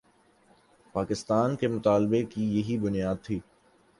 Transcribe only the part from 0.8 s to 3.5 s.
پاکستان کے مطالبے کی یہی بنیاد تھی۔